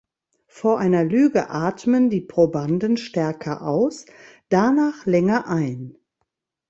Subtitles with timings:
[0.47, 4.07] Vor einer Lüge atmen die Probanden stärker aus,
[4.49, 5.95] danach länger ein.